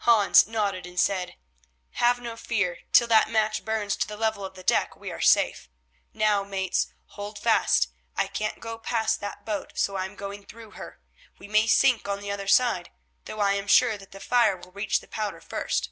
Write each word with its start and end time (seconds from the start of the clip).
Hans 0.00 0.46
nodded 0.46 0.84
and 0.84 1.00
said, 1.00 1.36
"Have 1.92 2.20
no 2.20 2.36
fear. 2.36 2.80
Till 2.92 3.06
that 3.06 3.30
match 3.30 3.64
burns 3.64 3.96
to 3.96 4.06
the 4.06 4.18
level 4.18 4.44
of 4.44 4.56
the 4.56 4.62
deck 4.62 4.94
we 4.94 5.10
are 5.10 5.22
safe. 5.22 5.70
Now, 6.12 6.42
mates, 6.44 6.92
hold 7.16 7.38
fast. 7.38 7.88
I 8.14 8.26
can't 8.26 8.60
go 8.60 8.76
past 8.76 9.20
that 9.20 9.46
boat, 9.46 9.78
so 9.78 9.96
I 9.96 10.04
am 10.04 10.16
going 10.16 10.44
through 10.44 10.72
her. 10.72 11.00
We 11.38 11.48
may 11.48 11.66
sink 11.66 12.06
on 12.06 12.20
the 12.20 12.30
other 12.30 12.46
side, 12.46 12.90
though 13.24 13.40
I 13.40 13.54
am 13.54 13.66
sure 13.66 13.96
that 13.96 14.12
the 14.12 14.20
fire 14.20 14.54
will 14.58 14.72
reach 14.72 15.00
the 15.00 15.08
powder 15.08 15.40
first. 15.40 15.88